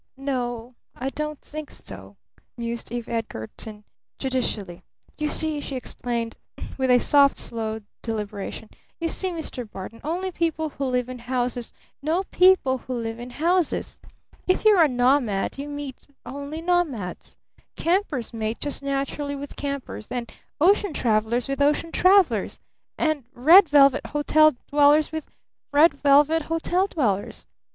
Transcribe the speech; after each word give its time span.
"N 0.17 0.29
o, 0.29 0.73
I 0.95 1.11
don't 1.11 1.39
think 1.41 1.69
so," 1.69 2.17
mused 2.57 2.91
Eve 2.91 3.07
Edgarton 3.07 3.83
judicially. 4.17 4.81
"You 5.19 5.29
see," 5.29 5.61
she 5.61 5.75
explained 5.75 6.37
with 6.75 7.03
soft, 7.03 7.37
slow 7.37 7.81
deliberation, 8.01 8.71
"you 8.99 9.07
see, 9.09 9.29
Mr. 9.29 9.69
Barton, 9.69 10.01
only 10.03 10.31
people 10.31 10.69
who 10.69 10.85
live 10.85 11.07
in 11.07 11.19
houses 11.19 11.71
know 12.01 12.23
people 12.31 12.79
who 12.79 12.95
live 12.95 13.19
in 13.19 13.29
houses! 13.29 13.99
If 14.47 14.65
you're 14.65 14.81
a 14.81 14.87
nomad 14.87 15.59
you 15.59 15.69
meet 15.69 16.07
only 16.25 16.61
nomads! 16.63 17.37
Campers 17.75 18.33
mate 18.33 18.59
just 18.59 18.81
naturally 18.81 19.35
with 19.35 19.55
campers, 19.55 20.07
and 20.09 20.31
ocean 20.59 20.93
travelers 20.93 21.47
with 21.47 21.61
ocean 21.61 21.91
travelers 21.91 22.57
and 22.97 23.23
red 23.35 23.69
velvet 23.69 24.07
hotel 24.07 24.55
dwellers 24.71 25.11
with 25.11 25.29
red 25.71 25.93
velvet 25.93 26.41
hotel 26.49 26.87
dwellers. 26.87 27.45